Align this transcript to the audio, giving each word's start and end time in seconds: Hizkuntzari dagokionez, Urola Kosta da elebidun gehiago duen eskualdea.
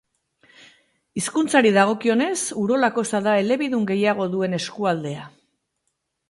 Hizkuntzari 1.19 1.71
dagokionez, 1.75 2.37
Urola 2.63 2.89
Kosta 2.97 3.21
da 3.27 3.35
elebidun 3.43 3.87
gehiago 3.93 4.27
duen 4.33 4.59
eskualdea. 4.61 5.29